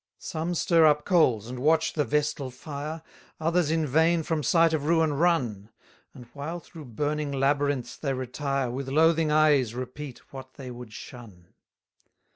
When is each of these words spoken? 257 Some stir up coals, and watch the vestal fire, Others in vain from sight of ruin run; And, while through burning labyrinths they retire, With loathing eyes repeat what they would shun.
257 0.19 0.23
Some 0.25 0.55
stir 0.55 0.85
up 0.87 1.05
coals, 1.05 1.47
and 1.47 1.59
watch 1.59 1.93
the 1.93 2.03
vestal 2.03 2.49
fire, 2.49 3.03
Others 3.39 3.69
in 3.69 3.85
vain 3.85 4.23
from 4.23 4.41
sight 4.41 4.73
of 4.73 4.85
ruin 4.87 5.13
run; 5.13 5.69
And, 6.15 6.25
while 6.33 6.59
through 6.59 6.85
burning 6.85 7.31
labyrinths 7.31 7.97
they 7.97 8.15
retire, 8.15 8.71
With 8.71 8.89
loathing 8.89 9.29
eyes 9.31 9.75
repeat 9.75 10.33
what 10.33 10.55
they 10.55 10.71
would 10.71 10.91
shun. 10.91 11.53